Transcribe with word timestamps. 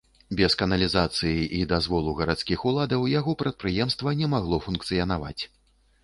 Без 0.37 0.53
каналізацыі 0.59 1.41
і 1.57 1.59
дазволу 1.73 2.13
гарадскіх 2.21 2.63
уладаў 2.71 3.05
яго 3.11 3.35
прадпрыемства 3.41 4.15
не 4.23 4.31
магло 4.35 4.59
функцыянаваць. 4.69 5.39